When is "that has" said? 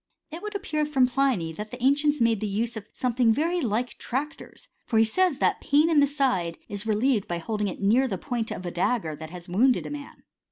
9.15-9.47